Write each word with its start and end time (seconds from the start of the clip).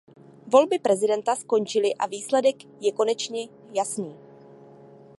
Volby 0.47 0.79
prezidenta 0.79 1.35
skončily 1.35 1.93
a 1.95 2.05
výsledek 2.07 2.55
je 2.81 2.91
konečně 2.91 3.47
jasný. 3.73 4.15